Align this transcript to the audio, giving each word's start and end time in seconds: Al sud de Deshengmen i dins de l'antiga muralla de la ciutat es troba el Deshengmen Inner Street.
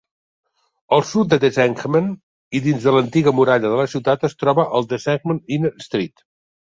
Al 0.95 1.03
sud 1.09 1.27
de 1.33 1.37
Deshengmen 1.41 2.07
i 2.59 2.61
dins 2.67 2.87
de 2.87 2.93
l'antiga 2.95 3.33
muralla 3.41 3.71
de 3.73 3.79
la 3.81 3.85
ciutat 3.91 4.25
es 4.31 4.35
troba 4.45 4.65
el 4.81 4.89
Deshengmen 4.95 5.43
Inner 5.59 5.73
Street. 5.89 6.25